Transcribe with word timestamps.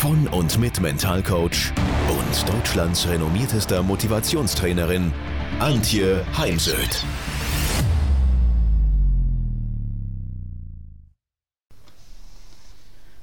von 0.00 0.26
und 0.28 0.58
mit 0.58 0.80
Mentalcoach 0.80 1.74
und 2.08 2.48
Deutschlands 2.48 3.06
renommiertester 3.06 3.82
Motivationstrainerin 3.82 5.12
Antje 5.58 6.24
Heimsöth. 6.38 7.04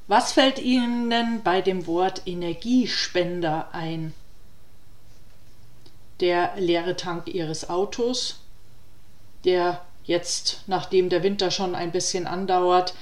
Was 0.05 0.33
fällt 0.33 0.59
Ihnen 0.59 1.41
bei 1.41 1.61
dem 1.61 1.87
Wort 1.87 2.21
Energiespender 2.27 3.69
ein? 3.71 4.13
Der 6.19 6.51
leere 6.57 6.95
Tank 6.95 7.27
Ihres 7.27 7.71
Autos, 7.71 8.39
der 9.45 9.81
jetzt, 10.03 10.61
nachdem 10.67 11.09
der 11.09 11.23
Winter 11.23 11.49
schon 11.49 11.73
ein 11.73 11.91
bisschen 11.91 12.27
andauert, 12.27 12.93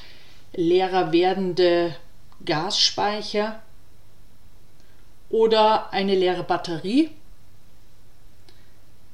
leerer 0.53 1.11
werdende 1.11 1.93
Gasspeicher 2.45 3.61
oder 5.35 5.91
eine 5.91 6.15
leere 6.15 6.43
Batterie. 6.43 7.09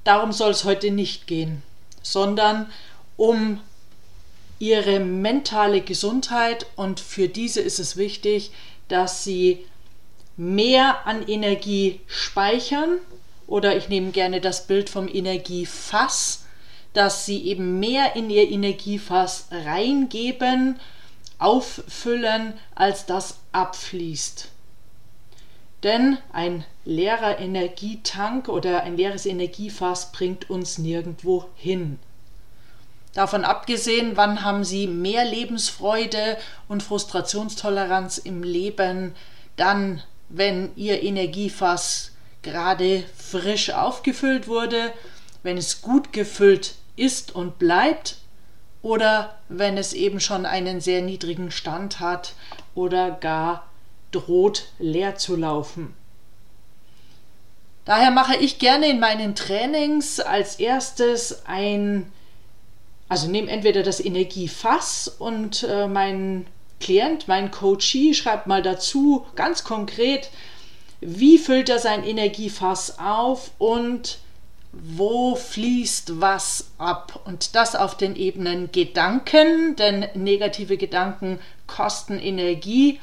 Darum 0.03 0.31
soll 0.31 0.51
es 0.51 0.65
heute 0.65 0.91
nicht 0.91 1.25
gehen, 1.25 1.63
sondern 2.03 2.71
um 3.17 3.59
ihre 4.59 4.99
mentale 4.99 5.81
Gesundheit 5.81 6.67
und 6.75 6.99
für 6.99 7.27
diese 7.27 7.59
ist 7.59 7.79
es 7.79 7.97
wichtig, 7.97 8.51
dass 8.87 9.23
sie 9.23 9.65
mehr 10.37 11.07
an 11.07 11.27
Energie 11.27 12.01
speichern 12.05 12.99
oder 13.47 13.75
ich 13.75 13.89
nehme 13.89 14.11
gerne 14.11 14.41
das 14.41 14.67
Bild 14.67 14.91
vom 14.91 15.07
Energiefass, 15.07 16.45
dass 16.93 17.25
sie 17.25 17.47
eben 17.47 17.79
mehr 17.79 18.15
in 18.15 18.29
ihr 18.29 18.47
Energiefass 18.47 19.47
reingeben, 19.49 20.79
auffüllen, 21.39 22.53
als 22.75 23.07
das 23.07 23.39
abfließt. 23.53 24.50
Denn 25.83 26.17
ein 26.31 26.63
leerer 26.85 27.39
Energietank 27.39 28.47
oder 28.47 28.83
ein 28.83 28.97
leeres 28.97 29.25
Energiefass 29.25 30.11
bringt 30.11 30.49
uns 30.49 30.77
nirgendwo 30.77 31.45
hin. 31.55 31.97
Davon 33.13 33.43
abgesehen, 33.43 34.15
wann 34.15 34.43
haben 34.43 34.63
Sie 34.63 34.87
mehr 34.87 35.25
Lebensfreude 35.25 36.37
und 36.69 36.83
Frustrationstoleranz 36.83 38.19
im 38.19 38.43
Leben? 38.43 39.15
Dann, 39.57 40.01
wenn 40.29 40.71
Ihr 40.75 41.03
Energiefass 41.03 42.11
gerade 42.41 43.03
frisch 43.17 43.71
aufgefüllt 43.71 44.47
wurde, 44.47 44.93
wenn 45.43 45.57
es 45.57 45.81
gut 45.81 46.13
gefüllt 46.13 46.75
ist 46.95 47.35
und 47.35 47.59
bleibt 47.59 48.17
oder 48.81 49.37
wenn 49.49 49.77
es 49.77 49.93
eben 49.93 50.19
schon 50.19 50.45
einen 50.45 50.79
sehr 50.79 51.01
niedrigen 51.01 51.51
Stand 51.51 51.99
hat 51.99 52.33
oder 52.75 53.11
gar 53.11 53.67
droht 54.11 54.67
leer 54.79 55.15
zu 55.15 55.35
laufen. 55.35 55.93
Daher 57.85 58.11
mache 58.11 58.35
ich 58.35 58.59
gerne 58.59 58.87
in 58.87 58.99
meinen 58.99 59.35
Trainings 59.35 60.19
als 60.19 60.55
erstes 60.59 61.45
ein 61.45 62.11
also 63.11 63.27
nehme 63.27 63.51
entweder 63.51 63.83
das 63.83 63.99
Energiefass 63.99 65.09
und 65.09 65.63
äh, 65.63 65.85
mein 65.89 66.45
Klient, 66.79 67.27
mein 67.27 67.51
Coachee 67.51 68.13
schreibt 68.13 68.47
mal 68.47 68.61
dazu 68.61 69.25
ganz 69.35 69.65
konkret, 69.65 70.29
wie 71.01 71.37
füllt 71.37 71.67
er 71.67 71.79
sein 71.79 72.05
Energiefass 72.05 72.99
auf 72.99 73.51
und 73.57 74.19
wo 74.71 75.35
fließt 75.35 76.21
was 76.21 76.71
ab. 76.77 77.19
Und 77.25 77.53
das 77.53 77.75
auf 77.75 77.97
den 77.97 78.15
Ebenen 78.15 78.71
Gedanken, 78.71 79.75
denn 79.75 80.07
negative 80.13 80.77
Gedanken 80.77 81.37
kosten 81.67 82.17
Energie. 82.17 83.01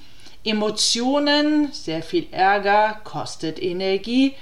Emotionen, 0.50 1.72
sehr 1.72 2.02
viel 2.02 2.26
Ärger, 2.30 3.00
kostet 3.04 3.62
Energie. 3.62 4.34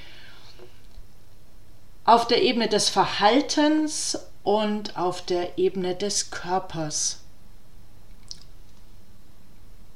Auf 2.04 2.26
der 2.26 2.42
Ebene 2.42 2.68
des 2.68 2.88
Verhaltens 2.88 4.18
und 4.42 4.96
auf 4.96 5.22
der 5.22 5.58
Ebene 5.58 5.94
des 5.94 6.30
Körpers. 6.30 7.20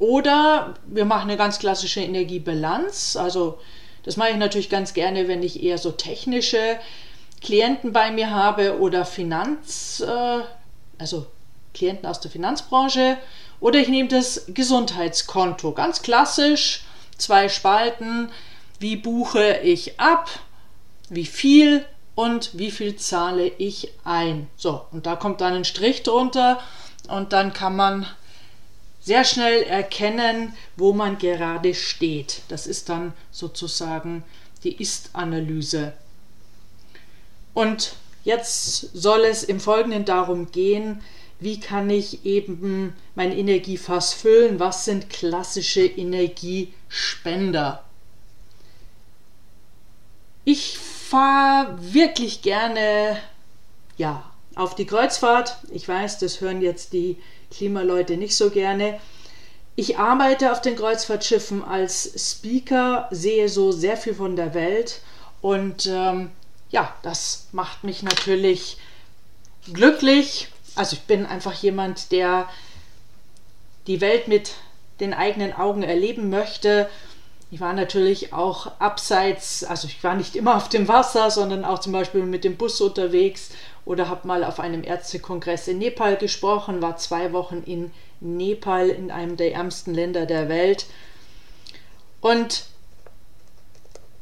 Oder 0.00 0.74
wir 0.86 1.04
machen 1.04 1.28
eine 1.28 1.36
ganz 1.36 1.58
klassische 1.58 2.00
Energiebilanz. 2.00 3.16
Also 3.16 3.58
das 4.02 4.16
mache 4.16 4.30
ich 4.30 4.36
natürlich 4.36 4.70
ganz 4.70 4.94
gerne, 4.94 5.28
wenn 5.28 5.42
ich 5.42 5.62
eher 5.62 5.78
so 5.78 5.90
technische 5.92 6.78
Klienten 7.42 7.92
bei 7.92 8.10
mir 8.10 8.30
habe 8.30 8.80
oder 8.80 9.04
Finanz, 9.04 10.00
äh, 10.00 10.40
also 10.98 11.26
Klienten 11.74 12.06
aus 12.06 12.20
der 12.20 12.30
Finanzbranche. 12.30 13.18
Oder 13.60 13.78
ich 13.78 13.88
nehme 13.88 14.08
das 14.08 14.46
Gesundheitskonto. 14.48 15.72
Ganz 15.72 16.02
klassisch, 16.02 16.82
zwei 17.18 17.48
Spalten. 17.48 18.30
Wie 18.78 18.96
buche 18.96 19.58
ich 19.62 20.00
ab? 20.00 20.30
Wie 21.10 21.26
viel 21.26 21.84
und 22.14 22.50
wie 22.58 22.70
viel 22.70 22.96
zahle 22.96 23.48
ich 23.58 23.92
ein. 24.04 24.48
So, 24.56 24.84
und 24.92 25.06
da 25.06 25.16
kommt 25.16 25.40
dann 25.40 25.54
ein 25.54 25.64
Strich 25.64 26.02
drunter 26.02 26.60
und 27.08 27.32
dann 27.32 27.52
kann 27.52 27.76
man 27.76 28.06
sehr 29.00 29.24
schnell 29.24 29.62
erkennen, 29.62 30.54
wo 30.76 30.92
man 30.92 31.18
gerade 31.18 31.74
steht. 31.74 32.42
Das 32.48 32.66
ist 32.66 32.88
dann 32.88 33.12
sozusagen 33.30 34.24
die 34.62 34.80
Ist-Analyse. 34.80 35.94
Und 37.54 37.94
jetzt 38.24 38.94
soll 38.94 39.20
es 39.20 39.42
im 39.42 39.58
Folgenden 39.58 40.04
darum 40.04 40.52
gehen, 40.52 41.02
wie 41.40 41.58
kann 41.58 41.90
ich 41.90 42.24
eben 42.24 42.94
mein 43.14 43.32
Energiefass 43.32 44.12
füllen? 44.12 44.60
Was 44.60 44.84
sind 44.84 45.10
klassische 45.10 45.84
Energiespender? 45.84 47.82
Ich 50.44 50.78
fahre 50.78 51.76
wirklich 51.80 52.42
gerne 52.42 53.18
ja, 53.96 54.30
auf 54.54 54.74
die 54.74 54.86
Kreuzfahrt. 54.86 55.56
Ich 55.70 55.88
weiß, 55.88 56.18
das 56.18 56.40
hören 56.40 56.62
jetzt 56.62 56.92
die 56.92 57.16
Klimaleute 57.50 58.16
nicht 58.16 58.36
so 58.36 58.50
gerne. 58.50 59.00
Ich 59.76 59.98
arbeite 59.98 60.52
auf 60.52 60.60
den 60.60 60.76
Kreuzfahrtschiffen 60.76 61.64
als 61.64 62.12
Speaker, 62.16 63.08
sehe 63.10 63.48
so 63.48 63.72
sehr 63.72 63.96
viel 63.96 64.14
von 64.14 64.36
der 64.36 64.52
Welt 64.52 65.00
und 65.40 65.86
ähm, 65.86 66.30
ja, 66.70 66.94
das 67.02 67.48
macht 67.52 67.84
mich 67.84 68.02
natürlich 68.02 68.76
glücklich. 69.72 70.48
Also 70.80 70.96
ich 70.96 71.02
bin 71.02 71.26
einfach 71.26 71.54
jemand, 71.54 72.10
der 72.10 72.48
die 73.86 74.00
Welt 74.00 74.28
mit 74.28 74.52
den 74.98 75.14
eigenen 75.14 75.52
Augen 75.52 75.82
erleben 75.82 76.30
möchte 76.30 76.88
ich 77.52 77.60
war 77.60 77.72
natürlich 77.72 78.32
auch 78.32 78.70
abseits, 78.78 79.64
also 79.64 79.88
ich 79.88 80.02
war 80.04 80.14
nicht 80.14 80.36
immer 80.36 80.56
auf 80.56 80.68
dem 80.68 80.86
Wasser, 80.86 81.32
sondern 81.32 81.64
auch 81.64 81.80
zum 81.80 81.92
Beispiel 81.92 82.22
mit 82.22 82.44
dem 82.44 82.56
Bus 82.56 82.80
unterwegs 82.80 83.50
oder 83.84 84.08
habe 84.08 84.28
mal 84.28 84.44
auf 84.44 84.60
einem 84.60 84.84
Ärztekongress 84.84 85.66
in 85.66 85.78
Nepal 85.78 86.16
gesprochen, 86.16 86.80
war 86.80 86.96
zwei 86.96 87.32
Wochen 87.32 87.62
in 87.66 87.90
Nepal, 88.20 88.88
in 88.88 89.10
einem 89.10 89.36
der 89.36 89.52
ärmsten 89.54 89.94
Länder 89.94 90.26
der 90.26 90.48
Welt. 90.48 90.86
Und 92.20 92.66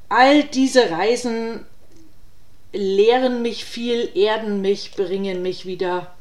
all 0.09 0.45
diese 0.45 0.91
Reisen 0.91 1.67
lehren 2.73 3.43
mich 3.43 3.67
viel, 3.67 4.09
erden 4.15 4.63
mich, 4.63 4.93
bringen 4.93 5.43
mich 5.43 5.67
wieder 5.67 6.15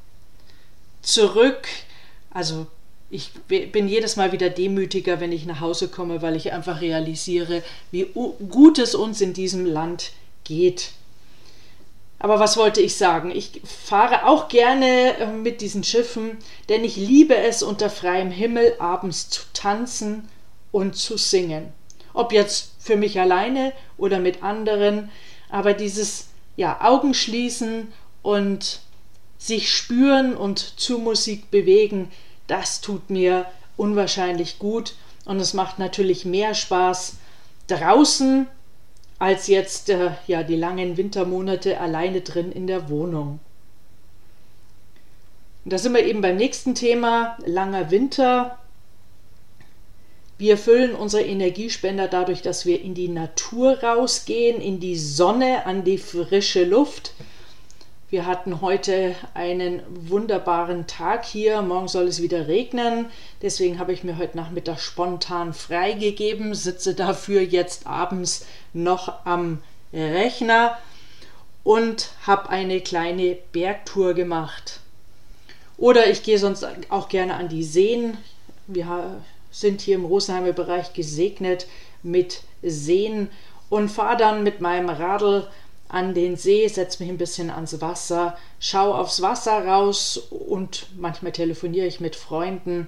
zurück. 1.07 1.67
Also 2.29 2.67
ich 3.09 3.31
bin 3.47 3.87
jedes 3.87 4.17
Mal 4.17 4.33
wieder 4.33 4.49
demütiger, 4.49 5.19
wenn 5.19 5.31
ich 5.31 5.45
nach 5.45 5.61
Hause 5.61 5.87
komme, 5.87 6.21
weil 6.21 6.35
ich 6.35 6.51
einfach 6.51 6.81
realisiere, 6.81 7.63
wie 7.91 8.07
gut 8.49 8.77
es 8.79 8.93
uns 8.93 9.21
in 9.21 9.33
diesem 9.33 9.65
Land 9.65 10.11
geht. 10.43 10.91
Aber 12.19 12.39
was 12.39 12.57
wollte 12.57 12.81
ich 12.81 12.97
sagen? 12.97 13.31
Ich 13.31 13.61
fahre 13.63 14.25
auch 14.25 14.47
gerne 14.47 15.17
äh, 15.17 15.27
mit 15.27 15.61
diesen 15.61 15.83
Schiffen, 15.83 16.37
denn 16.67 16.83
ich 16.83 16.97
liebe 16.97 17.35
es, 17.35 17.61
unter 17.61 17.89
freiem 17.91 18.31
Himmel 18.31 18.73
abends 18.79 19.29
zu 19.29 19.43
tanzen 19.53 20.27
und 20.71 20.95
zu 20.95 21.17
singen. 21.17 21.71
Ob 22.13 22.33
jetzt 22.33 22.71
für 22.79 22.97
mich 22.97 23.19
alleine 23.19 23.71
oder 23.97 24.19
mit 24.19 24.41
anderen, 24.41 25.11
aber 25.49 25.73
dieses 25.73 26.29
ja, 26.55 26.81
Augen 26.81 27.13
schließen 27.13 27.93
und 28.23 28.81
sich 29.37 29.71
spüren 29.71 30.35
und 30.35 30.59
zu 30.59 30.99
Musik 30.99 31.51
bewegen, 31.51 32.11
das 32.47 32.81
tut 32.81 33.09
mir 33.09 33.45
unwahrscheinlich 33.75 34.59
gut 34.59 34.95
und 35.25 35.39
es 35.39 35.53
macht 35.53 35.79
natürlich 35.79 36.25
mehr 36.25 36.53
Spaß 36.53 37.17
draußen 37.67 38.47
als 39.19 39.47
jetzt 39.47 39.89
äh, 39.89 40.11
ja 40.27 40.43
die 40.43 40.55
langen 40.55 40.97
Wintermonate 40.97 41.79
alleine 41.79 42.21
drin 42.21 42.51
in 42.51 42.67
der 42.67 42.89
Wohnung. 42.89 43.39
Und 45.65 45.73
da 45.73 45.77
sind 45.77 45.93
wir 45.93 46.05
eben 46.05 46.21
beim 46.21 46.37
nächsten 46.37 46.75
Thema, 46.75 47.37
langer 47.45 47.91
Winter. 47.91 48.57
Wir 50.37 50.57
füllen 50.57 50.95
unsere 50.95 51.23
Energiespender 51.23 52.07
dadurch, 52.07 52.41
dass 52.41 52.65
wir 52.65 52.79
in 52.79 52.93
die 52.93 53.09
Natur 53.09 53.83
rausgehen, 53.83 54.61
in 54.61 54.79
die 54.79 54.95
Sonne, 54.95 55.65
an 55.65 55.83
die 55.83 55.97
frische 55.97 56.63
Luft. 56.63 57.11
Wir 58.09 58.25
hatten 58.25 58.61
heute 58.61 59.15
einen 59.33 59.81
wunderbaren 59.89 60.87
Tag 60.87 61.25
hier. 61.25 61.61
Morgen 61.61 61.89
soll 61.89 62.07
es 62.07 62.21
wieder 62.21 62.47
regnen. 62.47 63.07
Deswegen 63.41 63.79
habe 63.79 63.91
ich 63.91 64.05
mir 64.05 64.17
heute 64.17 64.37
Nachmittag 64.37 64.79
spontan 64.79 65.53
freigegeben, 65.53 66.55
sitze 66.55 66.93
dafür 66.93 67.41
jetzt 67.41 67.85
abends 67.85 68.45
noch 68.71 69.25
am 69.25 69.61
Rechner 69.91 70.77
und 71.65 72.11
habe 72.25 72.49
eine 72.49 72.79
kleine 72.79 73.37
Bergtour 73.51 74.13
gemacht. 74.13 74.79
Oder 75.77 76.09
ich 76.09 76.23
gehe 76.23 76.39
sonst 76.39 76.65
auch 76.87 77.09
gerne 77.09 77.33
an 77.33 77.49
die 77.49 77.65
Seen. 77.65 78.17
Wir 78.67 79.21
sind 79.51 79.81
hier 79.81 79.95
im 79.95 80.05
Rosenheimer 80.05 80.53
Bereich 80.53 80.93
gesegnet 80.93 81.67
mit 82.03 82.43
Seen 82.63 83.27
und 83.69 83.89
fahre 83.89 84.15
dann 84.15 84.43
mit 84.43 84.61
meinem 84.61 84.87
Radl 84.87 85.45
an 85.89 86.13
den 86.13 86.35
See, 86.35 86.67
setze 86.67 87.01
mich 87.01 87.11
ein 87.11 87.17
bisschen 87.17 87.49
ans 87.49 87.79
Wasser, 87.81 88.37
schaue 88.59 88.95
aufs 88.95 89.21
Wasser 89.21 89.65
raus 89.65 90.17
und 90.29 90.87
manchmal 90.97 91.31
telefoniere 91.31 91.87
ich 91.87 91.99
mit 91.99 92.15
Freunden. 92.15 92.87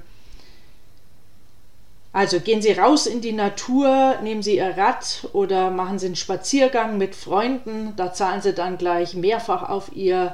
Also 2.12 2.40
gehen 2.40 2.62
Sie 2.62 2.72
raus 2.72 3.06
in 3.06 3.22
die 3.22 3.34
Natur, 3.34 4.16
nehmen 4.24 4.42
Sie 4.42 4.58
Ihr 4.58 4.76
Rad 4.76 5.28
oder 5.34 5.70
machen 5.70 6.00
Sie 6.00 6.08
einen 6.08 6.16
Spaziergang 6.16 6.98
mit 6.98 7.16
Freunden. 7.16 7.94
Da 7.96 8.14
zahlen 8.14 8.42
Sie 8.42 8.54
dann 8.54 8.80
gleich 8.80 9.14
mehrfach 9.14 9.70
auf 9.70 9.96
Ihr 9.96 10.34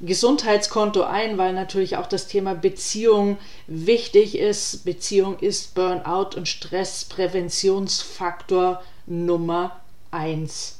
Gesundheitskonto 0.00 1.04
ein, 1.04 1.38
weil 1.38 1.52
natürlich 1.52 1.96
auch 1.96 2.06
das 2.06 2.26
Thema 2.26 2.54
Beziehung 2.54 3.38
wichtig 3.68 4.36
ist. 4.36 4.84
Beziehung 4.84 5.38
ist 5.38 5.74
Burnout 5.74 6.36
und 6.36 6.48
Stresspräventionsfaktor 6.48 8.82
Nummer 9.06 9.80
eins. 10.10 10.79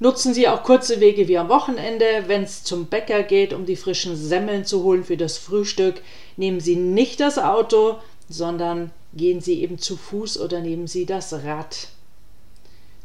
Nutzen 0.00 0.32
Sie 0.32 0.46
auch 0.46 0.62
kurze 0.62 1.00
Wege 1.00 1.26
wie 1.26 1.38
am 1.38 1.48
Wochenende, 1.48 2.24
wenn 2.26 2.44
es 2.44 2.62
zum 2.62 2.86
Bäcker 2.86 3.24
geht, 3.24 3.52
um 3.52 3.66
die 3.66 3.74
frischen 3.74 4.16
Semmeln 4.16 4.64
zu 4.64 4.84
holen 4.84 5.02
für 5.02 5.16
das 5.16 5.38
Frühstück. 5.38 6.02
Nehmen 6.36 6.60
Sie 6.60 6.76
nicht 6.76 7.18
das 7.18 7.36
Auto, 7.36 7.96
sondern 8.28 8.92
gehen 9.14 9.40
Sie 9.40 9.60
eben 9.60 9.78
zu 9.78 9.96
Fuß 9.96 10.38
oder 10.38 10.60
nehmen 10.60 10.86
Sie 10.86 11.04
das 11.04 11.32
Rad. 11.32 11.88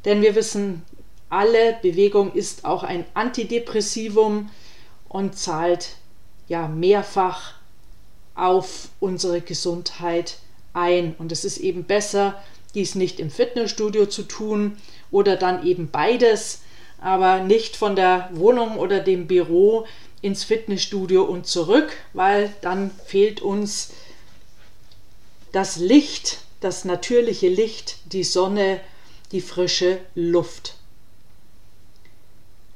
Denn 0.05 0.21
wir 0.21 0.35
wissen 0.35 0.83
alle, 1.29 1.77
Bewegung 1.81 2.31
ist 2.33 2.63
auch 2.63 2.83
ein 2.83 3.05
Antidepressivum 3.15 4.51
und 5.09 5.35
zahlt 5.35 5.95
ja 6.47 6.67
mehrfach 6.67 7.55
auf 8.35 8.89
unsere 8.99 9.41
Gesundheit 9.41 10.37
ein. 10.73 11.15
Und 11.17 11.31
es 11.31 11.43
ist 11.43 11.57
eben 11.57 11.85
besser, 11.85 12.39
dies 12.75 12.93
nicht 12.93 13.19
im 13.19 13.31
Fitnessstudio 13.31 14.05
zu 14.05 14.23
tun 14.23 14.77
oder 15.09 15.35
dann 15.37 15.65
eben 15.65 15.89
beides, 15.89 16.61
aber 17.03 17.39
nicht 17.39 17.75
von 17.75 17.97
der 17.97 18.29
Wohnung 18.31 18.77
oder 18.77 19.01
dem 19.01 19.27
Büro 19.27 19.85
ins 20.21 20.45
Fitnessstudio 20.45 21.23
und 21.23 21.45
zurück, 21.45 21.91
weil 22.13 22.53
dann 22.61 22.91
fehlt 23.05 23.41
uns 23.41 23.91
das 25.51 25.75
Licht, 25.75 26.39
das 26.61 26.85
natürliche 26.85 27.49
Licht, 27.49 27.97
die 28.05 28.23
Sonne, 28.23 28.79
die 29.33 29.41
frische 29.41 29.99
Luft. 30.15 30.75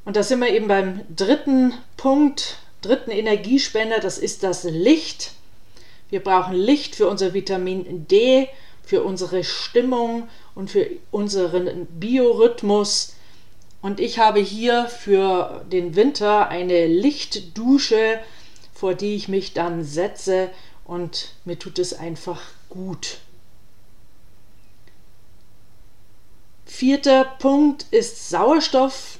Und 0.04 0.18
da 0.18 0.24
sind 0.24 0.40
wir 0.40 0.50
eben 0.50 0.68
beim 0.68 1.02
dritten 1.16 1.74
Punkt, 1.96 2.58
dritten 2.82 3.12
Energiespender, 3.12 4.00
das 4.00 4.18
ist 4.18 4.44
das 4.44 4.66
Licht. 4.66 5.32
Wir 6.10 6.22
brauchen 6.22 6.54
Licht 6.54 6.96
für 6.98 7.08
unser 7.08 7.34
Vitamin 7.34 8.08
D, 8.08 8.50
für 8.84 9.04
unsere 9.04 9.46
Stimmung 9.46 10.28
und 10.54 10.70
für 10.70 10.90
unseren 11.12 11.86
Biorhythmus 11.86 13.14
und 13.82 14.00
ich 14.00 14.20
habe 14.20 14.40
hier 14.40 14.86
für 14.86 15.66
den 15.72 15.96
Winter 15.96 16.50
eine 16.50 16.88
Lichtdusche, 16.88 18.20
vor 18.74 18.94
die 18.94 19.16
ich 19.16 19.28
mich 19.28 19.54
dann 19.54 19.84
setze 19.84 20.50
und 20.86 21.34
mir 21.46 21.60
tut 21.60 21.80
es 21.80 21.94
einfach 21.94 22.42
gut. 22.70 23.20
Vierter 26.66 27.26
Punkt 27.40 27.86
ist 27.92 28.30
Sauerstoff. 28.30 29.20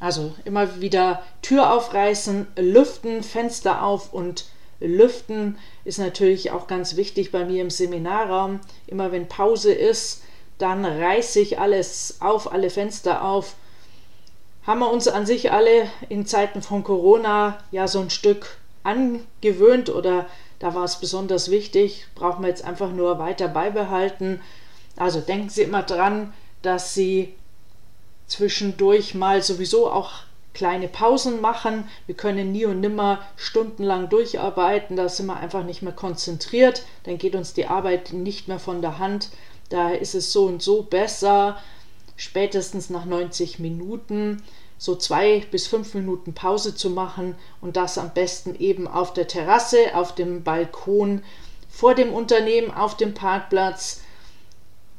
Also 0.00 0.34
immer 0.44 0.80
wieder 0.80 1.24
Tür 1.42 1.72
aufreißen, 1.72 2.46
lüften, 2.56 3.22
Fenster 3.22 3.82
auf 3.82 4.12
und 4.12 4.44
lüften 4.80 5.58
ist 5.84 5.98
natürlich 5.98 6.52
auch 6.52 6.66
ganz 6.66 6.96
wichtig 6.96 7.32
bei 7.32 7.44
mir 7.44 7.62
im 7.62 7.70
Seminarraum. 7.70 8.60
Immer 8.86 9.10
wenn 9.10 9.26
Pause 9.26 9.72
ist, 9.72 10.22
dann 10.58 10.84
reiße 10.84 11.40
ich 11.40 11.58
alles 11.58 12.18
auf, 12.20 12.52
alle 12.52 12.70
Fenster 12.70 13.24
auf 13.24 13.54
haben 14.68 14.80
wir 14.80 14.92
uns 14.92 15.08
an 15.08 15.24
sich 15.24 15.50
alle 15.50 15.90
in 16.10 16.26
Zeiten 16.26 16.60
von 16.60 16.84
Corona 16.84 17.56
ja 17.70 17.88
so 17.88 18.00
ein 18.00 18.10
Stück 18.10 18.58
angewöhnt 18.84 19.88
oder 19.88 20.26
da 20.58 20.74
war 20.74 20.84
es 20.84 20.96
besonders 20.96 21.50
wichtig, 21.50 22.04
brauchen 22.14 22.42
wir 22.42 22.50
jetzt 22.50 22.66
einfach 22.66 22.90
nur 22.90 23.18
weiter 23.18 23.48
beibehalten. 23.48 24.42
Also 24.96 25.20
denken 25.20 25.48
Sie 25.48 25.62
immer 25.62 25.84
dran, 25.84 26.34
dass 26.60 26.92
Sie 26.92 27.32
zwischendurch 28.26 29.14
mal 29.14 29.42
sowieso 29.42 29.90
auch 29.90 30.10
kleine 30.52 30.88
Pausen 30.88 31.40
machen. 31.40 31.88
Wir 32.04 32.14
können 32.14 32.52
nie 32.52 32.66
und 32.66 32.80
nimmer 32.80 33.20
stundenlang 33.36 34.10
durcharbeiten, 34.10 34.96
da 34.96 35.08
sind 35.08 35.26
wir 35.26 35.38
einfach 35.38 35.64
nicht 35.64 35.80
mehr 35.80 35.94
konzentriert, 35.94 36.82
dann 37.04 37.16
geht 37.16 37.34
uns 37.34 37.54
die 37.54 37.68
Arbeit 37.68 38.12
nicht 38.12 38.48
mehr 38.48 38.58
von 38.58 38.82
der 38.82 38.98
Hand. 38.98 39.30
Daher 39.70 39.98
ist 39.98 40.14
es 40.14 40.30
so 40.30 40.44
und 40.44 40.62
so 40.62 40.82
besser, 40.82 41.56
spätestens 42.18 42.90
nach 42.90 43.06
90 43.06 43.58
Minuten 43.58 44.42
so 44.76 44.94
zwei 44.94 45.44
bis 45.50 45.66
fünf 45.66 45.94
Minuten 45.94 46.34
Pause 46.34 46.74
zu 46.74 46.90
machen 46.90 47.34
und 47.60 47.76
das 47.76 47.96
am 47.96 48.12
besten 48.12 48.54
eben 48.58 48.86
auf 48.86 49.14
der 49.14 49.26
Terrasse, 49.26 49.94
auf 49.94 50.14
dem 50.14 50.44
Balkon, 50.44 51.22
vor 51.70 51.94
dem 51.94 52.12
Unternehmen, 52.12 52.70
auf 52.70 52.96
dem 52.96 53.14
Parkplatz 53.14 54.02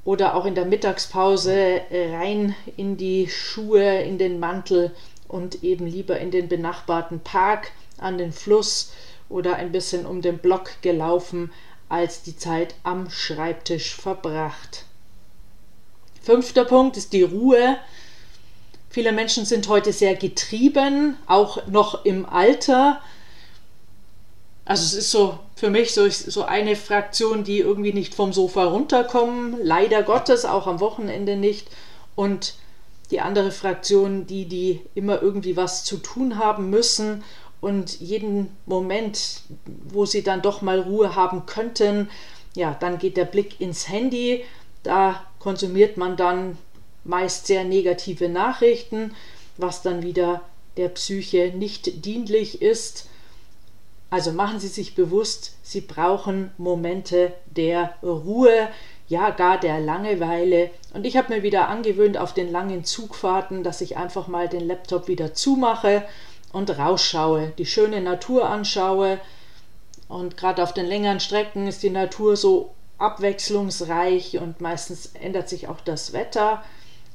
oder 0.04 0.36
auch 0.36 0.46
in 0.46 0.56
der 0.56 0.66
Mittagspause 0.66 1.82
rein 1.92 2.56
in 2.78 2.98
die 2.98 3.30
Schuhe, 3.30 4.02
in 4.02 4.18
den 4.18 4.40
Mantel 4.40 4.96
und 5.28 5.64
eben 5.64 5.86
lieber 5.86 6.20
in 6.20 6.32
den 6.32 6.48
benachbarten 6.48 7.20
Park, 7.20 7.72
an 7.98 8.18
den 8.18 8.32
Fluss 8.32 8.92
oder 9.30 9.56
ein 9.56 9.72
bisschen 9.72 10.06
um 10.06 10.22
den 10.22 10.40
Block 10.40 10.82
gelaufen, 10.82 11.52
als 11.90 12.24
die 12.24 12.38
Zeit 12.38 12.76
am 12.84 13.10
Schreibtisch 13.10 13.96
verbracht. 13.96 14.86
Fünfter 16.22 16.66
Punkt 16.66 16.98
ist 16.98 17.14
die 17.14 17.24
Ruhe. 17.24 17.78
Viele 18.90 19.12
Menschen 19.12 19.46
sind 19.46 19.68
heute 19.68 19.94
sehr 19.94 20.16
getrieben, 20.16 21.16
auch 21.28 21.68
noch 21.68 22.06
im 22.06 22.26
Alter. 22.26 23.02
Also 24.66 24.84
es 24.84 24.94
ist 24.94 25.12
so 25.12 25.40
für 25.56 25.70
mich 25.70 25.94
so, 25.94 26.10
so 26.10 26.44
eine 26.44 26.76
Fraktion, 26.76 27.44
die 27.44 27.60
irgendwie 27.60 27.94
nicht 27.94 28.14
vom 28.16 28.34
Sofa 28.34 28.66
runterkommen, 28.66 29.58
leider 29.64 30.04
Gottes, 30.04 30.46
auch 30.46 30.68
am 30.68 30.80
Wochenende 30.80 31.36
nicht. 31.36 31.68
Und 32.16 32.56
die 33.12 33.22
andere 33.22 33.52
Fraktion, 33.52 34.28
die, 34.28 34.46
die 34.46 34.82
immer 34.94 35.22
irgendwie 35.22 35.58
was 35.58 35.84
zu 35.84 35.98
tun 35.98 36.38
haben 36.38 36.70
müssen 36.70 37.24
und 37.62 38.00
jeden 38.00 38.56
Moment, 38.66 39.42
wo 39.66 40.06
sie 40.06 40.24
dann 40.24 40.42
doch 40.42 40.62
mal 40.62 40.80
Ruhe 40.80 41.16
haben 41.16 41.46
könnten, 41.46 42.10
ja, 42.56 42.76
dann 42.80 42.98
geht 43.00 43.18
der 43.18 43.26
Blick 43.26 43.60
ins 43.60 43.90
Handy, 43.90 44.44
da 44.84 45.26
konsumiert 45.40 45.98
man 45.98 46.18
dann 46.18 46.58
meist 47.04 47.48
sehr 47.48 47.64
negative 47.64 48.30
Nachrichten, 48.30 49.16
was 49.58 49.82
dann 49.82 50.04
wieder 50.04 50.42
der 50.78 50.90
Psyche 50.90 51.52
nicht 51.56 52.06
dienlich 52.06 52.62
ist. 52.62 53.08
Also 54.10 54.32
machen 54.32 54.60
Sie 54.60 54.68
sich 54.68 54.96
bewusst, 54.96 55.58
Sie 55.62 55.82
brauchen 55.82 56.52
Momente 56.58 57.34
der 57.46 57.96
Ruhe, 58.02 58.70
ja 59.08 59.32
gar 59.32 59.60
der 59.60 59.80
Langeweile. 59.80 60.70
Und 60.94 61.06
ich 61.06 61.18
habe 61.18 61.34
mir 61.34 61.44
wieder 61.44 61.68
angewöhnt 61.68 62.18
auf 62.18 62.34
den 62.34 62.52
langen 62.52 62.84
Zugfahrten, 62.84 63.64
dass 63.64 63.82
ich 63.82 63.98
einfach 63.98 64.28
mal 64.28 64.48
den 64.48 64.66
Laptop 64.68 65.08
wieder 65.08 65.34
zumache 65.34 66.04
und 66.54 66.78
rausschaue, 66.78 67.54
die 67.58 67.66
schöne 67.66 68.02
Natur 68.02 68.50
anschaue. 68.50 69.20
Und 70.08 70.38
gerade 70.38 70.64
auf 70.64 70.74
den 70.74 70.88
längeren 70.88 71.20
Strecken 71.20 71.68
ist 71.68 71.84
die 71.84 71.92
Natur 71.92 72.36
so 72.36 72.72
abwechslungsreich 73.00 74.38
und 74.38 74.62
meistens 74.62 75.08
ändert 75.16 75.50
sich 75.50 75.68
auch 75.68 75.82
das 75.82 76.14
Wetter 76.14 76.64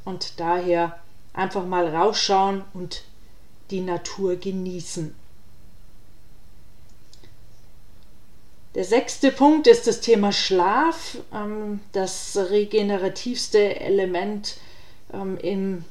und 0.05 0.41
daher 0.41 0.99
einfach 1.33 1.67
mal 1.67 1.95
rausschauen 1.95 2.65
und 2.73 3.05
die 3.71 3.81
Natur 3.81 4.37
genießen. 4.37 5.15
Der 8.75 8.85
sechste 8.85 9.31
Punkt 9.31 9.69
ist 9.69 9.87
das 9.87 10.01
Thema 10.01 10.33
Schlaf, 10.33 11.19
ähm, 11.33 11.81
das 11.93 12.37
regenerativste 12.37 13.79
Element 13.79 14.57
ähm, 15.13 15.85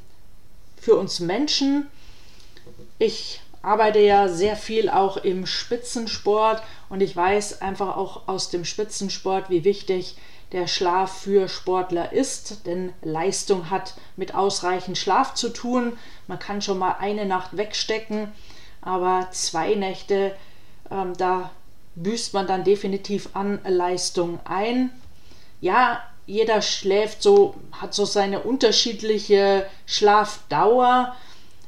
für 0.81 0.95
uns 0.95 1.21
Menschen. 1.21 1.87
Ich 2.99 3.41
arbeite 3.63 3.99
ja 3.99 4.27
sehr 4.27 4.55
viel 4.55 4.89
auch 4.89 5.17
im 5.17 5.47
Spitzensport 5.47 6.61
und 6.89 7.01
ich 7.01 7.15
weiß 7.15 7.61
einfach 7.61 7.97
auch 7.97 8.27
aus 8.27 8.51
dem 8.51 8.65
Spitzensport, 8.65 9.49
wie 9.49 9.63
wichtig 9.63 10.17
der 10.51 10.67
Schlaf 10.67 11.21
für 11.21 11.47
Sportler 11.47 12.13
ist, 12.13 12.67
denn 12.67 12.93
Leistung 13.01 13.71
hat 13.71 13.95
mit 14.17 14.35
ausreichend 14.35 14.99
Schlaf 14.99 15.33
zu 15.33 15.49
tun. 15.49 15.97
Man 16.27 16.37
kann 16.37 16.61
schon 16.61 16.77
mal 16.77 16.97
eine 16.99 17.25
Nacht 17.25 17.57
wegstecken, 17.57 18.31
aber 18.81 19.29
zwei 19.31 19.73
Nächte, 19.73 20.35
ähm, 20.91 21.13
da 21.17 21.49
büßt 21.95 22.33
man 22.33 22.45
dann 22.45 22.63
definitiv 22.63 23.29
an 23.33 23.59
Leistung 23.65 24.39
ein. 24.45 24.91
Ja, 25.61 26.03
jeder 26.25 26.61
schläft 26.61 27.23
so, 27.23 27.55
hat 27.71 27.93
so 27.93 28.05
seine 28.05 28.41
unterschiedliche 28.41 29.65
Schlafdauer. 29.85 31.15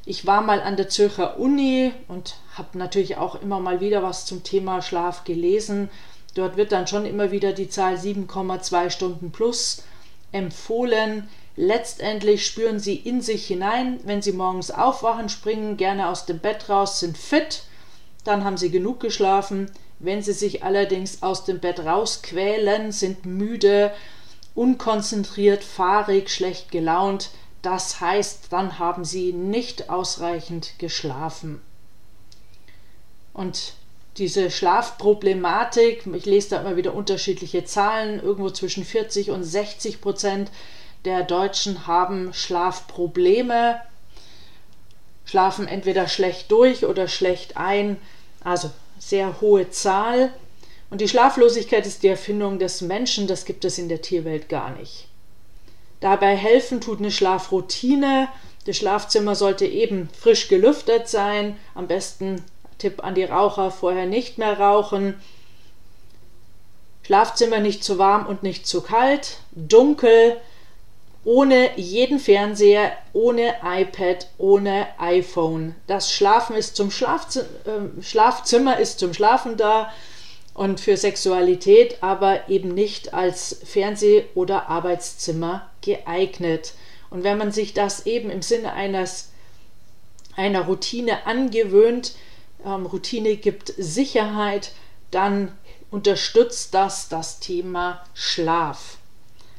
Ich 0.08 0.24
war 0.24 0.40
mal 0.40 0.62
an 0.62 0.76
der 0.76 0.88
Zürcher 0.88 1.36
Uni 1.40 1.90
und 2.06 2.36
habe 2.54 2.78
natürlich 2.78 3.16
auch 3.16 3.42
immer 3.42 3.58
mal 3.58 3.80
wieder 3.80 4.04
was 4.04 4.24
zum 4.24 4.44
Thema 4.44 4.80
Schlaf 4.80 5.24
gelesen. 5.24 5.90
Dort 6.36 6.56
wird 6.56 6.70
dann 6.70 6.86
schon 6.86 7.06
immer 7.06 7.32
wieder 7.32 7.52
die 7.52 7.68
Zahl 7.68 7.96
7,2 7.96 8.90
Stunden 8.90 9.32
plus 9.32 9.82
empfohlen. 10.30 11.28
Letztendlich 11.56 12.46
spüren 12.46 12.78
Sie 12.78 12.94
in 12.94 13.20
sich 13.20 13.48
hinein, 13.48 13.98
wenn 14.04 14.22
Sie 14.22 14.30
morgens 14.30 14.70
aufwachen, 14.70 15.28
springen 15.28 15.76
gerne 15.76 16.08
aus 16.08 16.24
dem 16.24 16.38
Bett 16.38 16.68
raus, 16.68 17.00
sind 17.00 17.18
fit, 17.18 17.64
dann 18.22 18.44
haben 18.44 18.58
Sie 18.58 18.70
genug 18.70 19.00
geschlafen. 19.00 19.72
Wenn 19.98 20.22
Sie 20.22 20.34
sich 20.34 20.62
allerdings 20.62 21.24
aus 21.24 21.44
dem 21.44 21.58
Bett 21.58 21.80
rausquälen, 21.80 22.92
sind 22.92 23.26
müde, 23.26 23.92
unkonzentriert, 24.54 25.64
fahrig, 25.64 26.30
schlecht 26.30 26.70
gelaunt, 26.70 27.30
das 27.66 28.00
heißt, 28.00 28.44
dann 28.50 28.78
haben 28.78 29.04
sie 29.04 29.32
nicht 29.32 29.90
ausreichend 29.90 30.74
geschlafen. 30.78 31.60
Und 33.32 33.72
diese 34.18 34.52
Schlafproblematik, 34.52 36.06
ich 36.06 36.26
lese 36.26 36.50
da 36.50 36.60
immer 36.60 36.76
wieder 36.76 36.94
unterschiedliche 36.94 37.64
Zahlen, 37.64 38.22
irgendwo 38.22 38.50
zwischen 38.50 38.84
40 38.84 39.32
und 39.32 39.42
60 39.42 40.00
Prozent 40.00 40.52
der 41.04 41.24
Deutschen 41.24 41.88
haben 41.88 42.32
Schlafprobleme, 42.32 43.80
schlafen 45.24 45.66
entweder 45.66 46.06
schlecht 46.06 46.52
durch 46.52 46.86
oder 46.86 47.08
schlecht 47.08 47.56
ein, 47.56 47.96
also 48.44 48.70
sehr 49.00 49.40
hohe 49.40 49.70
Zahl. 49.70 50.32
Und 50.88 51.00
die 51.00 51.08
Schlaflosigkeit 51.08 51.84
ist 51.84 52.04
die 52.04 52.08
Erfindung 52.08 52.60
des 52.60 52.80
Menschen, 52.80 53.26
das 53.26 53.44
gibt 53.44 53.64
es 53.64 53.76
in 53.76 53.88
der 53.88 54.02
Tierwelt 54.02 54.48
gar 54.48 54.70
nicht. 54.70 55.08
Dabei 56.00 56.36
helfen 56.36 56.80
tut 56.80 56.98
eine 56.98 57.10
Schlafroutine. 57.10 58.28
Das 58.66 58.76
Schlafzimmer 58.76 59.34
sollte 59.34 59.66
eben 59.66 60.08
frisch 60.18 60.48
gelüftet 60.48 61.08
sein. 61.08 61.56
Am 61.74 61.86
besten 61.86 62.42
Tipp 62.78 63.02
an 63.04 63.14
die 63.14 63.24
Raucher, 63.24 63.70
vorher 63.70 64.06
nicht 64.06 64.38
mehr 64.38 64.58
rauchen. 64.58 65.14
Schlafzimmer 67.02 67.60
nicht 67.60 67.84
zu 67.84 67.98
warm 67.98 68.26
und 68.26 68.42
nicht 68.42 68.66
zu 68.66 68.80
kalt. 68.80 69.38
Dunkel, 69.52 70.36
ohne 71.24 71.76
jeden 71.78 72.18
Fernseher, 72.18 72.92
ohne 73.12 73.54
iPad, 73.64 74.28
ohne 74.38 74.86
iPhone. 74.98 75.74
Das 75.86 76.12
Schlafen 76.12 76.56
ist 76.56 76.76
zum 76.76 76.90
Schlafzimmer, 76.90 77.46
äh, 77.64 78.02
Schlafzimmer 78.02 78.78
ist 78.78 78.98
zum 78.98 79.14
Schlafen 79.14 79.56
da 79.56 79.92
und 80.56 80.80
für 80.80 80.96
Sexualität, 80.96 82.02
aber 82.02 82.48
eben 82.48 82.72
nicht 82.72 83.12
als 83.12 83.60
Fernseh- 83.62 84.24
oder 84.34 84.70
Arbeitszimmer 84.70 85.70
geeignet. 85.82 86.72
Und 87.10 87.24
wenn 87.24 87.36
man 87.36 87.52
sich 87.52 87.74
das 87.74 88.06
eben 88.06 88.30
im 88.30 88.40
Sinne 88.40 88.72
eines, 88.72 89.32
einer 90.34 90.62
Routine 90.62 91.26
angewöhnt, 91.26 92.14
ähm, 92.64 92.86
Routine 92.86 93.36
gibt 93.36 93.74
Sicherheit, 93.76 94.72
dann 95.10 95.52
unterstützt 95.90 96.72
das 96.72 97.10
das 97.10 97.38
Thema 97.38 98.02
Schlaf. 98.14 98.96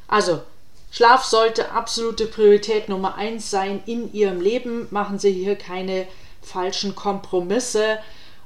Also 0.08 0.42
Schlaf 0.90 1.22
sollte 1.22 1.70
absolute 1.70 2.26
Priorität 2.26 2.88
Nummer 2.88 3.14
eins 3.14 3.52
sein 3.52 3.84
in 3.86 4.12
Ihrem 4.12 4.40
Leben. 4.40 4.88
Machen 4.90 5.20
Sie 5.20 5.30
hier 5.30 5.54
keine 5.54 6.08
falschen 6.42 6.96
Kompromisse 6.96 7.98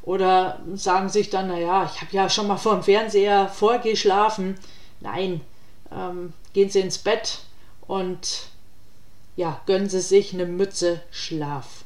oder 0.03 0.61
sagen 0.75 1.09
sich 1.09 1.31
dann, 1.31 1.49
naja, 1.49 1.91
ich 1.93 2.01
habe 2.01 2.13
ja 2.13 2.29
schon 2.29 2.49
mal 2.49 2.57
vor 2.57 2.75
dem 2.75 2.83
Fernseher 2.83 3.49
vorgeschlafen. 3.49 4.59
Nein, 5.01 5.41
ähm, 5.93 6.33
gehen 6.53 6.71
Sie 6.71 6.81
ins 6.81 6.99
Bett 6.99 7.41
und 7.87 8.49
ja, 9.37 9.61
gönnen 9.67 9.89
Sie 9.89 10.01
sich 10.01 10.35
eine 10.35 10.47
Mütze 10.47 11.03
Schlaf. 11.11 11.85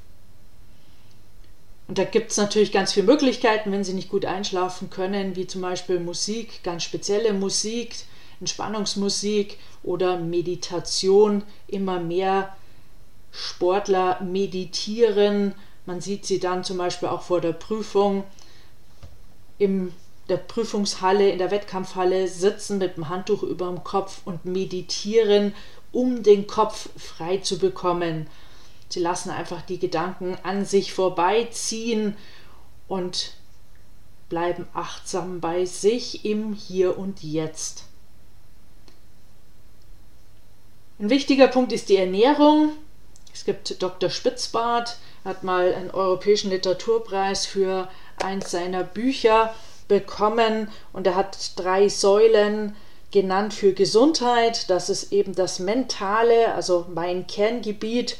Und 1.88 1.98
da 1.98 2.04
gibt 2.04 2.32
es 2.32 2.36
natürlich 2.36 2.72
ganz 2.72 2.92
viele 2.92 3.06
Möglichkeiten, 3.06 3.70
wenn 3.70 3.84
Sie 3.84 3.94
nicht 3.94 4.08
gut 4.08 4.24
einschlafen 4.24 4.90
können, 4.90 5.36
wie 5.36 5.46
zum 5.46 5.60
Beispiel 5.60 6.00
Musik, 6.00 6.64
ganz 6.64 6.82
spezielle 6.82 7.32
Musik, 7.32 7.94
Entspannungsmusik 8.40 9.58
oder 9.84 10.18
Meditation. 10.18 11.44
Immer 11.68 12.00
mehr 12.00 12.56
Sportler 13.30 14.20
meditieren 14.22 15.54
man 15.86 16.00
sieht 16.00 16.26
sie 16.26 16.40
dann 16.40 16.64
zum 16.64 16.78
Beispiel 16.78 17.08
auch 17.08 17.22
vor 17.22 17.40
der 17.40 17.52
Prüfung 17.52 18.24
in 19.58 19.92
der 20.28 20.36
Prüfungshalle, 20.36 21.30
in 21.30 21.38
der 21.38 21.50
Wettkampfhalle 21.50 22.28
sitzen 22.28 22.78
mit 22.78 22.96
dem 22.96 23.08
Handtuch 23.08 23.42
über 23.42 23.66
dem 23.66 23.84
Kopf 23.84 24.22
und 24.24 24.44
meditieren, 24.44 25.54
um 25.92 26.22
den 26.22 26.46
Kopf 26.46 26.88
frei 26.96 27.38
zu 27.38 27.58
bekommen. 27.58 28.26
Sie 28.88 29.00
lassen 29.00 29.30
einfach 29.30 29.62
die 29.62 29.78
Gedanken 29.78 30.36
an 30.42 30.64
sich 30.64 30.92
vorbeiziehen 30.92 32.16
und 32.88 33.34
bleiben 34.28 34.66
achtsam 34.74 35.40
bei 35.40 35.64
sich 35.64 36.24
im 36.24 36.52
Hier 36.52 36.98
und 36.98 37.22
Jetzt. 37.22 37.84
Ein 40.98 41.10
wichtiger 41.10 41.48
Punkt 41.48 41.72
ist 41.72 41.88
die 41.88 41.96
Ernährung. 41.96 42.72
Es 43.32 43.44
gibt 43.44 43.82
Dr. 43.82 44.08
Spitzbart, 44.08 44.96
hat 45.26 45.44
mal 45.44 45.74
einen 45.74 45.90
europäischen 45.90 46.50
Literaturpreis 46.50 47.44
für 47.46 47.88
eins 48.22 48.50
seiner 48.50 48.84
Bücher 48.84 49.52
bekommen 49.88 50.68
und 50.92 51.06
er 51.06 51.16
hat 51.16 51.36
drei 51.56 51.88
Säulen 51.88 52.76
genannt 53.10 53.52
für 53.52 53.72
Gesundheit. 53.72 54.70
Das 54.70 54.88
ist 54.88 55.12
eben 55.12 55.34
das 55.34 55.58
Mentale, 55.58 56.54
also 56.54 56.86
mein 56.94 57.26
Kerngebiet, 57.26 58.16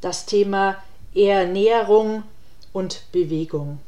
das 0.00 0.26
Thema 0.26 0.76
Ernährung 1.14 2.22
und 2.72 3.02
Bewegung. 3.12 3.78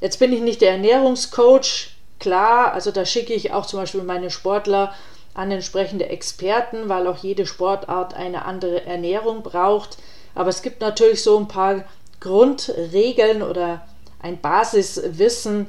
Jetzt 0.00 0.18
bin 0.18 0.32
ich 0.32 0.40
nicht 0.40 0.60
der 0.60 0.72
Ernährungscoach, 0.72 1.90
klar, 2.18 2.72
also 2.72 2.90
da 2.90 3.04
schicke 3.04 3.32
ich 3.34 3.52
auch 3.52 3.66
zum 3.66 3.80
Beispiel 3.80 4.02
meine 4.02 4.30
Sportler 4.30 4.94
an 5.34 5.50
entsprechende 5.50 6.08
Experten, 6.08 6.88
weil 6.88 7.06
auch 7.06 7.18
jede 7.18 7.46
Sportart 7.46 8.14
eine 8.14 8.46
andere 8.46 8.84
Ernährung 8.86 9.42
braucht. 9.42 9.98
Aber 10.34 10.50
es 10.50 10.62
gibt 10.62 10.80
natürlich 10.80 11.22
so 11.22 11.38
ein 11.38 11.48
paar 11.48 11.84
Grundregeln 12.26 13.42
oder 13.42 13.86
ein 14.20 14.40
Basiswissen 14.40 15.68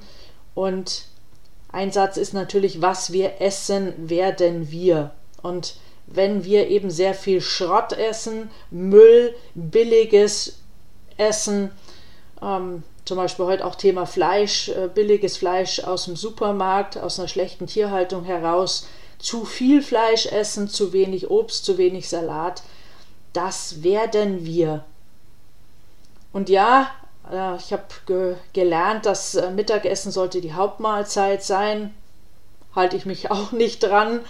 und 0.56 1.06
ein 1.72 1.92
Satz 1.92 2.18
ist 2.18 2.34
natürlich, 2.34 2.82
was 2.82 3.12
wir 3.12 3.42
essen, 3.42 4.10
werden 4.10 4.72
wir. 4.72 5.12
Und 5.44 5.76
wenn 6.08 6.44
wir 6.44 6.68
eben 6.68 6.90
sehr 6.90 7.14
viel 7.14 7.42
Schrott 7.42 7.94
essen, 7.94 8.50
Müll, 8.72 9.36
billiges 9.54 10.60
Essen, 11.18 11.72
ähm, 12.42 12.82
zum 13.06 13.18
Beispiel 13.18 13.46
heute 13.46 13.66
auch 13.66 13.76
Thema 13.76 14.08
Fleisch, 14.08 14.70
äh, 14.70 14.90
billiges 14.92 15.38
Fleisch 15.38 15.82
aus 15.82 16.06
dem 16.06 16.16
Supermarkt, 16.16 16.98
aus 16.98 17.20
einer 17.20 17.28
schlechten 17.28 17.68
Tierhaltung 17.68 18.24
heraus, 18.24 18.88
zu 19.20 19.46
viel 19.46 19.84
Fleisch 19.84 20.26
essen, 20.26 20.68
zu 20.70 20.92
wenig 20.92 21.30
Obst, 21.30 21.66
zu 21.66 21.78
wenig 21.78 22.10
Salat, 22.10 22.64
das 23.34 23.84
werden 23.84 24.44
wir. 24.44 24.86
Und 26.32 26.50
ja, 26.50 26.90
äh, 27.32 27.56
ich 27.58 27.74
habe 27.74 27.84
ge 28.06 28.36
gelernt, 28.54 29.06
dass 29.06 29.36
äh, 29.36 29.52
Mittagessen 29.52 30.12
sollte 30.12 30.42
die 30.42 30.54
Hauptmahlzeit 30.54 31.44
sein. 31.44 31.94
Halte 32.76 32.98
ich 32.98 33.06
mich 33.06 33.32
auch 33.32 33.52
nicht 33.52 33.84
dran. 33.84 34.22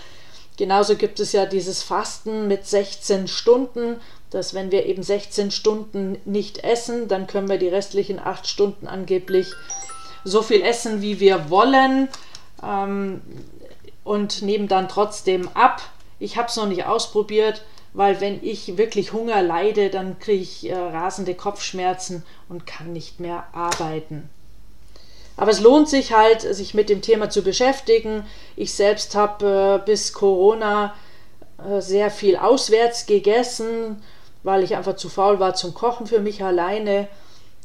Genauso 0.57 0.95
gibt 0.95 1.19
es 1.19 1.33
ja 1.33 1.45
dieses 1.45 1.83
Fasten 1.83 2.47
mit 2.47 2.65
16 2.65 3.27
Stunden, 3.27 4.01
dass 4.31 4.53
wenn 4.53 4.71
wir 4.71 4.87
eben 4.87 5.03
16 5.03 5.51
Stunden 5.51 6.17
nicht 6.25 6.63
essen, 6.63 7.07
dann 7.07 7.27
können 7.27 7.47
wir 7.47 7.59
die 7.59 7.67
restlichen 7.67 8.19
8 8.19 8.47
Stunden 8.47 8.87
angeblich 8.87 9.53
so 10.23 10.41
viel 10.41 10.61
essen, 10.61 11.01
wie 11.01 11.19
wir 11.19 11.51
wollen 11.51 12.09
ähm, 12.63 13.21
und 14.03 14.41
nehmen 14.41 14.67
dann 14.67 14.89
trotzdem 14.89 15.47
ab. 15.53 15.81
Ich 16.19 16.37
habe 16.37 16.47
es 16.47 16.55
noch 16.55 16.65
nicht 16.65 16.85
ausprobiert 16.85 17.61
weil 17.97 18.21
wenn 18.21 18.43
ich 18.43 18.77
wirklich 18.77 19.11
Hunger 19.11 19.41
leide, 19.41 19.89
dann 19.89 20.19
kriege 20.19 20.43
ich 20.43 20.69
äh, 20.69 20.75
rasende 20.75 21.33
Kopfschmerzen 21.33 22.23
und 22.47 22.67
kann 22.67 22.93
nicht 22.93 23.19
mehr 23.19 23.45
arbeiten. 23.53 24.29
Aber 25.35 25.49
es 25.49 25.61
lohnt 25.61 25.89
sich 25.89 26.13
halt, 26.13 26.41
sich 26.41 26.75
mit 26.75 26.89
dem 26.89 27.01
Thema 27.01 27.31
zu 27.31 27.41
beschäftigen. 27.41 28.23
Ich 28.55 28.75
selbst 28.75 29.15
habe 29.15 29.79
äh, 29.81 29.83
bis 29.83 30.13
Corona 30.13 30.93
äh, 31.57 31.81
sehr 31.81 32.11
viel 32.11 32.37
auswärts 32.37 33.07
gegessen, 33.07 34.03
weil 34.43 34.63
ich 34.63 34.75
einfach 34.75 34.95
zu 34.95 35.09
faul 35.09 35.39
war 35.39 35.55
zum 35.55 35.73
Kochen 35.73 36.05
für 36.05 36.19
mich 36.19 36.43
alleine. 36.43 37.07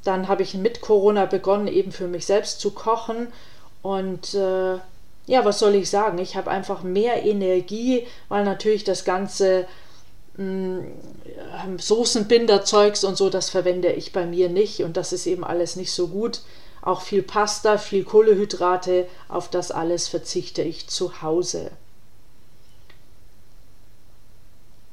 Dann 0.02 0.28
habe 0.28 0.44
ich 0.44 0.54
mit 0.54 0.80
Corona 0.80 1.26
begonnen, 1.26 1.68
eben 1.68 1.92
für 1.92 2.08
mich 2.08 2.24
selbst 2.24 2.58
zu 2.58 2.70
kochen. 2.70 3.26
Und 3.82 4.32
äh, 4.32 4.78
ja, 5.26 5.44
was 5.44 5.58
soll 5.58 5.74
ich 5.74 5.90
sagen? 5.90 6.16
Ich 6.16 6.36
habe 6.36 6.50
einfach 6.50 6.82
mehr 6.82 7.22
Energie, 7.22 8.06
weil 8.30 8.44
natürlich 8.44 8.84
das 8.84 9.04
ganze 9.04 9.66
Soßenbinderzeugs 10.36 13.04
und 13.04 13.16
so, 13.16 13.28
das 13.28 13.50
verwende 13.50 13.92
ich 13.92 14.12
bei 14.12 14.26
mir 14.26 14.48
nicht. 14.48 14.82
Und 14.82 14.96
das 14.96 15.12
ist 15.12 15.26
eben 15.26 15.44
alles 15.44 15.76
nicht 15.76 15.92
so 15.92 16.08
gut. 16.08 16.40
Auch 16.80 17.02
viel 17.02 17.22
Pasta, 17.22 17.78
viel 17.78 18.04
Kohlehydrate, 18.04 19.06
auf 19.28 19.48
das 19.48 19.70
alles 19.70 20.08
verzichte 20.08 20.62
ich 20.62 20.88
zu 20.88 21.22
Hause. 21.22 21.70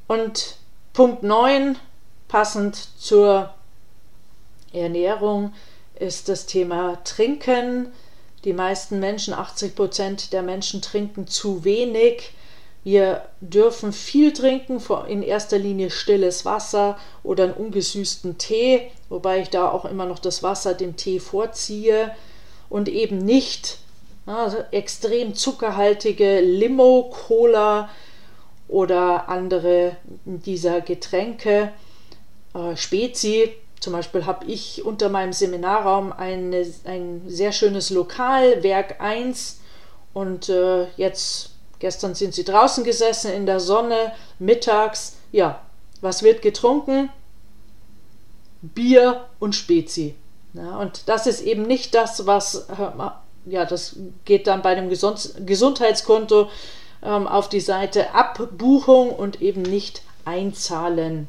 Und 0.07 0.57
Punkt 0.93 1.23
9, 1.23 1.77
passend 2.27 2.89
zur 2.99 3.53
Ernährung, 4.73 5.53
ist 5.95 6.29
das 6.29 6.45
Thema 6.45 7.03
Trinken. 7.03 7.91
Die 8.43 8.53
meisten 8.53 8.99
Menschen, 8.99 9.33
80 9.33 9.75
Prozent 9.75 10.33
der 10.33 10.41
Menschen 10.41 10.81
trinken 10.81 11.27
zu 11.27 11.63
wenig. 11.63 12.33
Wir 12.83 13.23
dürfen 13.41 13.91
viel 13.91 14.31
trinken, 14.31 14.81
in 15.07 15.21
erster 15.21 15.57
Linie 15.57 15.89
stilles 15.89 16.45
Wasser 16.45 16.97
oder 17.23 17.45
einen 17.45 17.53
ungesüßten 17.53 18.37
Tee, 18.37 18.91
wobei 19.09 19.41
ich 19.41 19.49
da 19.49 19.69
auch 19.69 19.85
immer 19.85 20.05
noch 20.05 20.19
das 20.19 20.43
Wasser 20.43 20.73
dem 20.73 20.95
Tee 20.95 21.19
vorziehe 21.19 22.15
und 22.69 22.87
eben 22.87 23.17
nicht 23.17 23.79
also 24.25 24.57
extrem 24.71 25.33
zuckerhaltige 25.35 26.39
Limo, 26.39 27.09
Cola, 27.09 27.89
oder 28.69 29.27
andere 29.27 29.97
dieser 30.25 30.79
Getränke. 30.79 31.73
Äh, 32.53 32.77
Spezi, 32.77 33.51
zum 33.79 33.93
Beispiel 33.93 34.25
habe 34.25 34.45
ich 34.45 34.85
unter 34.85 35.09
meinem 35.09 35.33
Seminarraum 35.33 36.13
eine, 36.13 36.65
ein 36.85 37.23
sehr 37.27 37.51
schönes 37.51 37.89
Lokal, 37.89 38.63
Werk 38.63 39.01
1. 39.01 39.59
Und 40.13 40.49
äh, 40.49 40.85
jetzt, 40.97 41.55
gestern 41.79 42.15
sind 42.15 42.33
sie 42.33 42.43
draußen 42.43 42.83
gesessen 42.83 43.31
in 43.31 43.45
der 43.45 43.59
Sonne, 43.59 44.13
mittags. 44.37 45.17
Ja, 45.31 45.61
was 46.01 46.23
wird 46.23 46.41
getrunken? 46.41 47.09
Bier 48.61 49.25
und 49.39 49.55
Spezi. 49.55 50.15
Ja, 50.53 50.77
und 50.77 51.07
das 51.07 51.27
ist 51.27 51.41
eben 51.41 51.63
nicht 51.63 51.93
das, 51.95 52.25
was, 52.25 52.67
ja, 53.45 53.65
das 53.65 53.95
geht 54.25 54.47
dann 54.47 54.61
bei 54.61 54.75
dem 54.75 54.89
Gesund 54.89 55.33
Gesundheitskonto 55.45 56.49
ähm, 57.03 57.27
auf 57.27 57.49
die 57.49 57.59
Seite 57.59 58.13
Abbuchung 58.13 59.11
und 59.11 59.41
eben 59.41 59.61
nicht 59.61 60.01
einzahlen. 60.25 61.27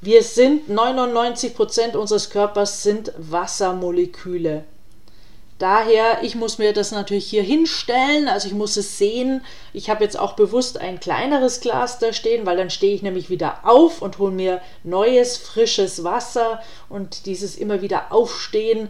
Wir 0.00 0.22
sind 0.22 0.68
99 0.68 1.54
Prozent 1.54 1.96
unseres 1.96 2.28
Körpers 2.28 2.82
sind 2.82 3.12
Wassermoleküle. 3.16 4.64
Daher, 5.60 6.22
ich 6.22 6.36
muss 6.36 6.56
mir 6.56 6.72
das 6.72 6.90
natürlich 6.90 7.26
hier 7.26 7.42
hinstellen, 7.42 8.28
also 8.28 8.48
ich 8.48 8.54
muss 8.54 8.78
es 8.78 8.96
sehen. 8.96 9.44
Ich 9.74 9.90
habe 9.90 10.02
jetzt 10.02 10.18
auch 10.18 10.32
bewusst 10.32 10.80
ein 10.80 11.00
kleineres 11.00 11.60
Glas 11.60 11.98
da 11.98 12.14
stehen, 12.14 12.46
weil 12.46 12.56
dann 12.56 12.70
stehe 12.70 12.94
ich 12.94 13.02
nämlich 13.02 13.28
wieder 13.28 13.58
auf 13.64 14.00
und 14.00 14.16
hole 14.16 14.32
mir 14.32 14.62
neues, 14.84 15.36
frisches 15.36 16.02
Wasser 16.02 16.62
und 16.88 17.26
dieses 17.26 17.58
immer 17.58 17.82
wieder 17.82 18.10
Aufstehen, 18.10 18.88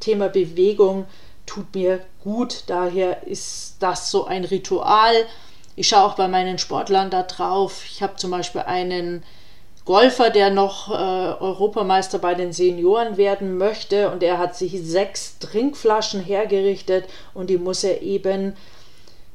Thema 0.00 0.30
Bewegung, 0.30 1.04
tut 1.44 1.74
mir 1.74 2.00
gut. 2.24 2.64
Daher 2.68 3.26
ist 3.26 3.76
das 3.80 4.10
so 4.10 4.24
ein 4.24 4.44
Ritual. 4.44 5.26
Ich 5.76 5.88
schaue 5.88 6.04
auch 6.04 6.14
bei 6.14 6.28
meinen 6.28 6.56
Sportlern 6.56 7.10
da 7.10 7.24
drauf. 7.24 7.82
Ich 7.84 8.02
habe 8.02 8.16
zum 8.16 8.30
Beispiel 8.30 8.62
einen 8.62 9.22
Golfer, 9.90 10.30
der 10.30 10.50
noch 10.50 10.88
äh, 10.88 10.92
Europameister 10.92 12.20
bei 12.20 12.34
den 12.34 12.52
Senioren 12.52 13.16
werden 13.16 13.58
möchte 13.58 14.08
und 14.12 14.22
er 14.22 14.38
hat 14.38 14.54
sich 14.54 14.80
sechs 14.84 15.40
Trinkflaschen 15.40 16.20
hergerichtet 16.20 17.06
und 17.34 17.50
die 17.50 17.58
muss 17.58 17.82
er 17.82 18.00
eben 18.00 18.56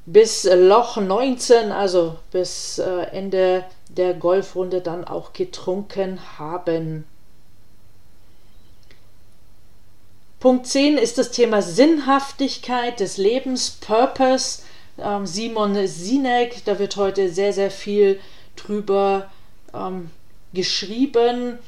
bis 0.05 0.45
Loch 0.49 0.95
19, 0.95 1.73
also 1.73 2.15
bis 2.31 2.79
äh, 2.79 3.01
Ende 3.11 3.65
der 3.89 4.13
Golfrunde 4.13 4.79
dann 4.79 5.03
auch 5.03 5.33
getrunken 5.33 6.21
haben. 6.39 7.05
Punkt 10.39 10.67
10 10.67 10.97
ist 10.97 11.17
das 11.17 11.31
Thema 11.31 11.61
Sinnhaftigkeit 11.61 13.01
des 13.01 13.17
Lebens, 13.17 13.71
Purpose. 13.71 14.61
Ähm, 14.99 15.25
Simon 15.25 15.85
Sinek, 15.85 16.63
da 16.63 16.79
wird 16.79 16.95
heute 16.95 17.27
sehr, 17.29 17.51
sehr 17.51 17.71
viel 17.71 18.21
drüber 18.55 19.29
ähm, 19.73 20.11
geschrieben. 20.55 21.59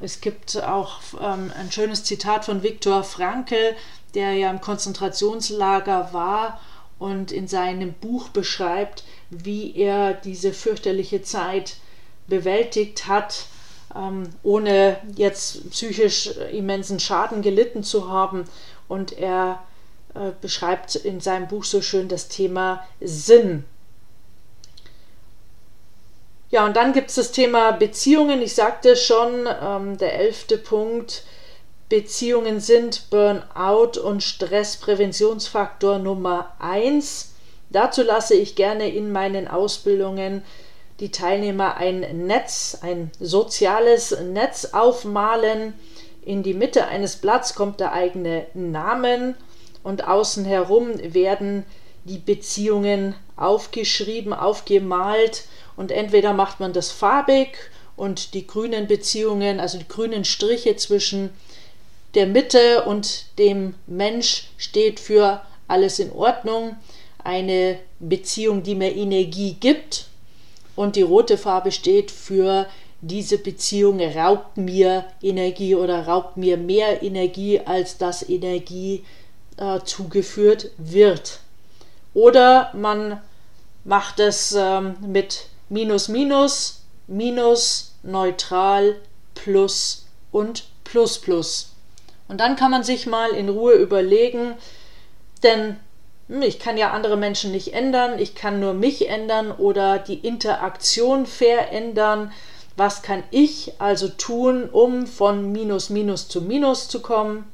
Es 0.00 0.20
gibt 0.20 0.60
auch 0.62 1.00
ähm, 1.20 1.52
ein 1.56 1.70
schönes 1.70 2.02
Zitat 2.02 2.44
von 2.44 2.64
Viktor 2.64 3.04
Frankl, 3.04 3.76
der 4.14 4.32
ja 4.32 4.50
im 4.50 4.60
Konzentrationslager 4.60 6.12
war 6.12 6.60
und 6.98 7.30
in 7.30 7.46
seinem 7.46 7.92
Buch 7.92 8.30
beschreibt, 8.30 9.04
wie 9.30 9.76
er 9.76 10.14
diese 10.14 10.52
fürchterliche 10.52 11.22
Zeit 11.22 11.76
bewältigt 12.26 13.06
hat 13.06 13.46
ähm, 13.94 14.30
ohne 14.42 14.98
jetzt 15.16 15.70
psychisch 15.70 16.30
immensen 16.52 17.00
Schaden 17.00 17.42
gelitten 17.42 17.82
zu 17.82 18.08
haben. 18.08 18.44
Und 18.88 19.12
er 19.12 19.62
äh, 20.14 20.32
beschreibt 20.40 20.96
in 20.96 21.20
seinem 21.20 21.48
Buch 21.48 21.64
so 21.64 21.82
schön 21.82 22.08
das 22.08 22.28
Thema 22.28 22.84
Sinn. 23.00 23.64
Ja, 26.50 26.66
und 26.66 26.76
dann 26.76 26.92
gibt 26.92 27.10
es 27.10 27.14
das 27.14 27.32
Thema 27.32 27.70
Beziehungen. 27.70 28.42
Ich 28.42 28.54
sagte 28.54 28.96
schon, 28.96 29.46
ähm, 29.62 29.98
der 29.98 30.14
elfte 30.14 30.58
Punkt, 30.58 31.22
Beziehungen 31.88 32.60
sind 32.60 33.08
Burnout 33.10 34.00
und 34.00 34.22
Stresspräventionsfaktor 34.22 35.98
Nummer 35.98 36.52
eins. 36.58 37.34
Dazu 37.70 38.02
lasse 38.02 38.34
ich 38.34 38.56
gerne 38.56 38.88
in 38.88 39.12
meinen 39.12 39.46
Ausbildungen 39.46 40.42
die 40.98 41.12
Teilnehmer 41.12 41.76
ein 41.76 42.26
Netz, 42.26 42.78
ein 42.82 43.10
soziales 43.20 44.20
Netz 44.20 44.66
aufmalen. 44.72 45.74
In 46.22 46.42
die 46.42 46.54
Mitte 46.54 46.86
eines 46.86 47.16
Blatts 47.16 47.54
kommt 47.54 47.80
der 47.80 47.92
eigene 47.92 48.46
Name 48.54 49.34
und 49.82 50.06
außen 50.06 50.44
herum 50.44 50.90
werden 51.14 51.64
die 52.04 52.18
Beziehungen 52.18 53.14
aufgeschrieben, 53.36 54.32
aufgemalt 54.32 55.44
und 55.80 55.90
entweder 55.90 56.34
macht 56.34 56.60
man 56.60 56.74
das 56.74 56.90
farbig 56.90 57.56
und 57.96 58.34
die 58.34 58.46
grünen 58.46 58.86
Beziehungen, 58.86 59.60
also 59.60 59.78
die 59.78 59.88
grünen 59.88 60.26
Striche 60.26 60.76
zwischen 60.76 61.30
der 62.12 62.26
Mitte 62.26 62.84
und 62.84 63.24
dem 63.38 63.74
Mensch 63.86 64.50
steht 64.58 65.00
für 65.00 65.40
alles 65.68 65.98
in 65.98 66.12
Ordnung, 66.12 66.76
eine 67.24 67.78
Beziehung, 67.98 68.62
die 68.62 68.74
mir 68.74 68.94
Energie 68.94 69.56
gibt 69.58 70.08
und 70.76 70.96
die 70.96 71.02
rote 71.02 71.38
Farbe 71.38 71.72
steht 71.72 72.10
für 72.10 72.66
diese 73.00 73.38
Beziehung 73.38 74.00
raubt 74.00 74.58
mir 74.58 75.06
Energie 75.22 75.74
oder 75.74 76.06
raubt 76.06 76.36
mir 76.36 76.58
mehr 76.58 77.02
Energie, 77.02 77.58
als 77.58 77.96
das 77.96 78.28
Energie 78.28 79.02
äh, 79.56 79.80
zugeführt 79.82 80.72
wird. 80.76 81.40
Oder 82.12 82.70
man 82.74 83.22
macht 83.84 84.20
es 84.20 84.52
ähm, 84.52 84.96
mit 85.00 85.46
Minus, 85.72 86.08
Minus, 86.08 86.82
Minus, 87.06 87.94
Neutral, 88.02 88.96
Plus 89.36 90.04
und 90.32 90.64
Plus, 90.82 91.20
Plus. 91.20 91.70
Und 92.26 92.38
dann 92.40 92.56
kann 92.56 92.72
man 92.72 92.82
sich 92.82 93.06
mal 93.06 93.30
in 93.30 93.48
Ruhe 93.48 93.74
überlegen, 93.74 94.54
denn 95.44 95.76
hm, 96.26 96.42
ich 96.42 96.58
kann 96.58 96.76
ja 96.76 96.90
andere 96.90 97.16
Menschen 97.16 97.52
nicht 97.52 97.72
ändern, 97.72 98.18
ich 98.18 98.34
kann 98.34 98.58
nur 98.58 98.74
mich 98.74 99.08
ändern 99.08 99.52
oder 99.52 100.00
die 100.00 100.18
Interaktion 100.18 101.24
verändern. 101.24 102.32
Was 102.76 103.02
kann 103.02 103.22
ich 103.30 103.80
also 103.80 104.08
tun, 104.08 104.68
um 104.68 105.06
von 105.06 105.52
Minus 105.52 105.88
Minus 105.88 106.26
zu 106.26 106.42
Minus 106.42 106.88
zu 106.88 107.00
kommen 107.00 107.44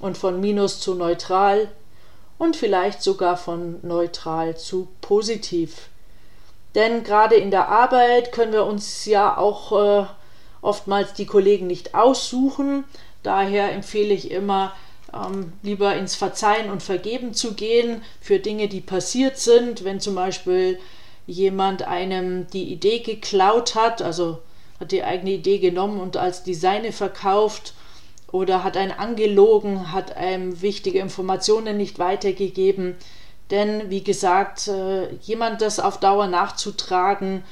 und 0.00 0.18
von 0.18 0.40
Minus 0.40 0.80
zu 0.80 0.96
neutral 0.96 1.68
und 2.38 2.56
vielleicht 2.56 3.02
sogar 3.02 3.36
von 3.36 3.78
neutral 3.82 4.56
zu 4.56 4.88
positiv? 5.00 5.90
Denn 6.76 7.02
gerade 7.04 7.34
in 7.34 7.50
der 7.50 7.68
Arbeit 7.68 8.30
können 8.32 8.52
wir 8.52 8.66
uns 8.66 9.06
ja 9.06 9.36
auch 9.36 9.72
äh, 9.72 10.06
oftmals 10.60 11.14
die 11.14 11.24
Kollegen 11.26 11.66
nicht 11.66 11.94
aussuchen. 11.94 12.84
Daher 13.22 13.72
empfehle 13.72 14.12
ich 14.12 14.30
immer, 14.30 14.72
ähm, 15.14 15.54
lieber 15.62 15.96
ins 15.96 16.14
Verzeihen 16.14 16.70
und 16.70 16.82
Vergeben 16.82 17.32
zu 17.32 17.54
gehen 17.54 18.02
für 18.20 18.38
Dinge, 18.38 18.68
die 18.68 18.82
passiert 18.82 19.38
sind. 19.38 19.84
Wenn 19.84 20.00
zum 20.00 20.14
Beispiel 20.14 20.78
jemand 21.26 21.82
einem 21.82 22.46
die 22.50 22.70
Idee 22.70 22.98
geklaut 22.98 23.74
hat, 23.74 24.02
also 24.02 24.38
hat 24.78 24.92
die 24.92 25.02
eigene 25.02 25.30
Idee 25.30 25.58
genommen 25.58 25.98
und 25.98 26.18
als 26.18 26.42
die 26.42 26.54
seine 26.54 26.92
verkauft 26.92 27.72
oder 28.30 28.64
hat 28.64 28.76
einen 28.76 28.92
angelogen, 28.92 29.92
hat 29.92 30.16
einem 30.16 30.60
wichtige 30.60 30.98
Informationen 30.98 31.78
nicht 31.78 31.98
weitergegeben. 31.98 32.96
Denn 33.50 33.90
wie 33.90 34.02
gesagt, 34.02 34.68
äh, 34.68 35.12
jemand 35.22 35.60
das 35.60 35.78
auf 35.78 36.00
Dauer 36.00 36.26
nachzutragen, 36.26 37.44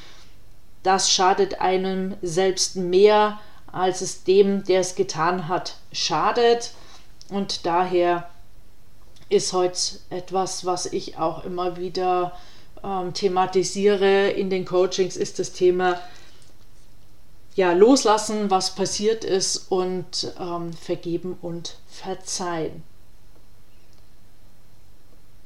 das 0.83 1.11
schadet 1.11 1.61
einem 1.61 2.17
selbst 2.21 2.77
mehr, 2.77 3.41
als 3.71 4.01
es 4.01 4.25
dem, 4.25 4.65
der 4.65 4.81
es 4.81 4.95
getan 4.95 5.49
hat, 5.49 5.77
schadet. 5.93 6.73
Und 7.31 7.65
daher 7.65 8.29
ist 9.29 9.53
heute 9.53 9.79
etwas, 10.11 10.65
was 10.65 10.87
ich 10.87 11.17
auch 11.17 11.45
immer 11.45 11.77
wieder 11.77 12.33
ähm, 12.83 13.15
thematisiere 13.15 14.31
in 14.31 14.51
den 14.51 14.65
Coachings, 14.65 15.17
ist 15.17 15.39
das 15.39 15.53
Thema 15.53 16.01
ja, 17.55 17.73
loslassen, 17.73 18.51
was 18.51 18.75
passiert 18.75 19.25
ist 19.25 19.71
und 19.71 20.33
ähm, 20.39 20.73
vergeben 20.73 21.39
und 21.41 21.77
verzeihen. 21.89 22.83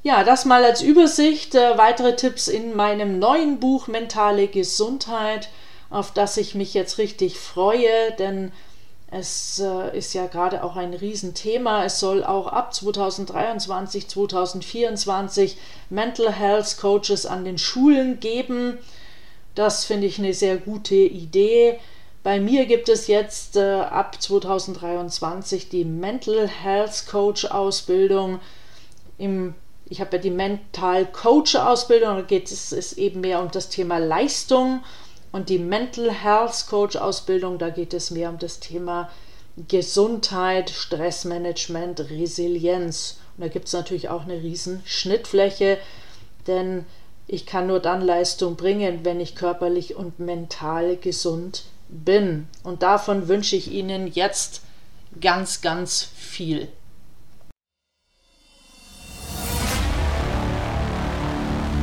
Ja, 0.01 0.23
das 0.23 0.45
mal 0.45 0.63
als 0.63 0.81
Übersicht. 0.81 1.55
Äh, 1.55 1.77
weitere 1.77 2.15
Tipps 2.15 2.47
in 2.47 2.75
meinem 2.75 3.19
neuen 3.19 3.59
Buch 3.59 3.87
Mentale 3.87 4.47
Gesundheit, 4.47 5.49
auf 5.89 6.13
das 6.13 6.37
ich 6.37 6.55
mich 6.55 6.73
jetzt 6.73 6.97
richtig 6.97 7.37
freue, 7.37 8.13
denn 8.17 8.53
es 9.11 9.59
äh, 9.59 9.97
ist 9.97 10.13
ja 10.13 10.27
gerade 10.27 10.63
auch 10.63 10.77
ein 10.77 10.93
Riesenthema. 10.93 11.83
Es 11.83 11.99
soll 11.99 12.23
auch 12.23 12.47
ab 12.47 12.73
2023, 12.73 14.07
2024 14.07 15.57
Mental 15.89 16.31
Health 16.31 16.77
Coaches 16.79 17.25
an 17.25 17.43
den 17.43 17.57
Schulen 17.57 18.21
geben. 18.21 18.77
Das 19.53 19.83
finde 19.83 20.07
ich 20.07 20.17
eine 20.19 20.33
sehr 20.33 20.57
gute 20.57 20.95
Idee. 20.95 21.77
Bei 22.23 22.39
mir 22.39 22.67
gibt 22.67 22.87
es 22.87 23.07
jetzt 23.07 23.57
äh, 23.57 23.81
ab 23.81 24.21
2023 24.21 25.67
die 25.67 25.83
Mental 25.83 26.47
Health 26.47 27.05
Coach 27.09 27.45
Ausbildung. 27.45 28.39
Im, 29.17 29.55
ich 29.89 30.01
habe 30.01 30.17
ja 30.17 30.21
die 30.21 30.29
Mental 30.29 31.05
Coach 31.05 31.55
Ausbildung, 31.55 32.17
da 32.17 32.21
geht 32.21 32.51
es 32.51 32.71
ist 32.71 32.97
eben 32.97 33.21
mehr 33.21 33.41
um 33.41 33.49
das 33.51 33.69
Thema 33.69 33.97
Leistung 33.97 34.83
und 35.31 35.49
die 35.49 35.59
Mental 35.59 36.11
Health 36.11 36.65
Coach 36.69 36.95
Ausbildung, 36.95 37.57
da 37.57 37.69
geht 37.69 37.93
es 37.93 38.11
mehr 38.11 38.29
um 38.29 38.37
das 38.37 38.59
Thema 38.59 39.09
Gesundheit, 39.67 40.69
Stressmanagement, 40.69 41.99
Resilienz. 42.09 43.17
Und 43.37 43.43
da 43.43 43.47
gibt 43.49 43.67
es 43.67 43.73
natürlich 43.73 44.09
auch 44.09 44.23
eine 44.23 44.41
riesen 44.41 44.81
Schnittfläche, 44.85 45.77
denn 46.47 46.85
ich 47.27 47.45
kann 47.45 47.67
nur 47.67 47.79
dann 47.79 48.01
Leistung 48.01 48.55
bringen, 48.55 49.01
wenn 49.03 49.19
ich 49.19 49.35
körperlich 49.35 49.95
und 49.95 50.19
mental 50.19 50.97
gesund 50.97 51.65
bin. 51.89 52.47
Und 52.63 52.81
davon 52.81 53.27
wünsche 53.27 53.55
ich 53.55 53.71
Ihnen 53.71 54.07
jetzt 54.07 54.61
ganz, 55.19 55.61
ganz 55.61 56.07
viel. 56.15 56.69